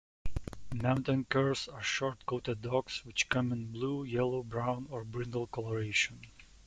[0.73, 6.21] Mountain Curs are short-coated dogs which come in blue, yellow, brown, or brindle coloration.